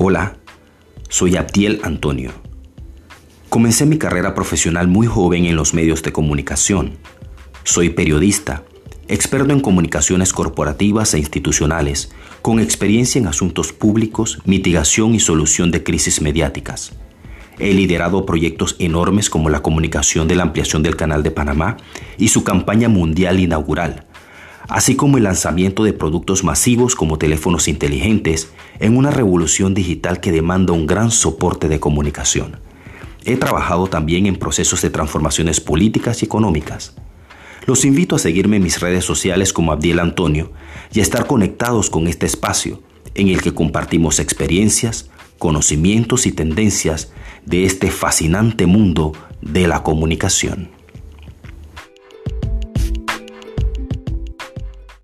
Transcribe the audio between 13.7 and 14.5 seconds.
públicos,